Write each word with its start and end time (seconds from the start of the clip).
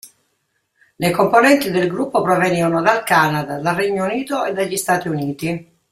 Le 0.97 1.11
componenti 1.11 1.69
del 1.69 1.87
gruppo 1.87 2.23
provenivano 2.23 2.81
dal 2.81 3.03
Canada, 3.03 3.59
dal 3.59 3.75
Regno 3.75 4.05
Unito 4.05 4.45
e 4.45 4.51
dagli 4.51 4.75
Stati 4.75 5.07
Uniti. 5.07 5.77